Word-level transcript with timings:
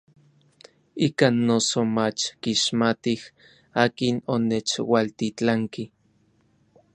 Ikan 1.07 1.35
noso 1.47 1.79
mach 1.95 2.21
kixmatij 2.41 3.21
akin 3.83 4.15
onechualtitlanki. 4.33 5.83